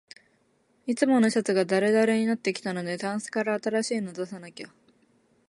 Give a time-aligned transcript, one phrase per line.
[0.87, 4.69] いつものシャツがだるだるになってきたので、タンスから新しいの出さなきゃ